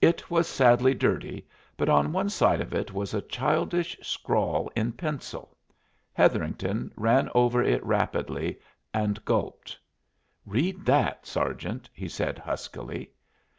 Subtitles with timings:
[0.00, 4.92] It was sadly dirty, but on one side of it was a childish scrawl in
[4.92, 5.54] pencil.
[6.14, 8.60] Hetherington ran over it rapidly,
[8.94, 9.78] and gulped.
[10.46, 13.10] "Read that, sergeant!" he said, huskily.